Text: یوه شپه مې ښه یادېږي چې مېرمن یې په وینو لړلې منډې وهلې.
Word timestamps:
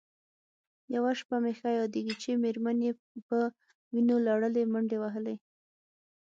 یوه 0.95 1.11
شپه 1.19 1.35
مې 1.43 1.51
ښه 1.59 1.69
یادېږي 1.79 2.15
چې 2.21 2.41
مېرمن 2.43 2.77
یې 2.87 2.91
په 3.27 3.37
وینو 3.91 4.15
لړلې 4.27 4.63
منډې 4.73 4.97
وهلې. 4.99 5.35